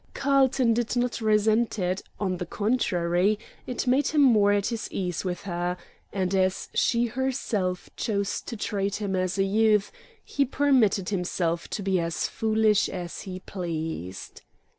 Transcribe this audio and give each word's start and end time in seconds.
Carlton 0.15 0.73
did 0.73 0.95
not 0.95 1.21
resent 1.21 1.77
it; 1.77 2.01
on 2.19 2.37
the 2.37 2.45
contrary, 2.47 3.37
it 3.67 3.85
made 3.85 4.07
him 4.07 4.23
more 4.23 4.51
at 4.51 4.65
his 4.65 4.91
ease 4.91 5.23
with 5.23 5.41
her, 5.43 5.77
and 6.11 6.33
as 6.33 6.69
she 6.73 7.05
herself 7.05 7.87
chose 7.95 8.41
to 8.41 8.57
treat 8.57 8.95
him 8.95 9.15
as 9.15 9.37
a 9.37 9.43
youth, 9.43 9.91
he 10.25 10.43
permitted 10.43 11.09
himself 11.09 11.67
to 11.67 11.83
be 11.83 11.99
as 11.99 12.27
foolish 12.27 12.89
as 12.89 13.21
he 13.29 13.41
pleased. 13.41 14.41